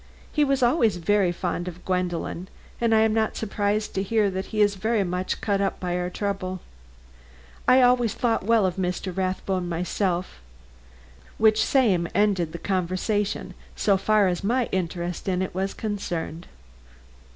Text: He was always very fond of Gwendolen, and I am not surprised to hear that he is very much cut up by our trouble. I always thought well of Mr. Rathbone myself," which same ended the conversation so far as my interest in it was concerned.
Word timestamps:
He 0.31 0.43
was 0.43 0.63
always 0.63 0.97
very 0.97 1.31
fond 1.31 1.67
of 1.67 1.85
Gwendolen, 1.85 2.47
and 2.81 2.95
I 2.95 3.01
am 3.01 3.13
not 3.13 3.37
surprised 3.37 3.93
to 3.93 4.01
hear 4.01 4.31
that 4.31 4.47
he 4.47 4.59
is 4.59 4.73
very 4.73 5.03
much 5.03 5.41
cut 5.41 5.61
up 5.61 5.79
by 5.79 5.95
our 5.95 6.09
trouble. 6.09 6.59
I 7.67 7.83
always 7.83 8.15
thought 8.15 8.41
well 8.43 8.65
of 8.65 8.77
Mr. 8.77 9.15
Rathbone 9.15 9.69
myself," 9.69 10.41
which 11.37 11.63
same 11.63 12.07
ended 12.15 12.51
the 12.51 12.57
conversation 12.57 13.53
so 13.75 13.95
far 13.95 14.27
as 14.27 14.43
my 14.43 14.65
interest 14.71 15.27
in 15.27 15.39
it 15.43 15.53
was 15.53 15.75
concerned. 15.75 16.47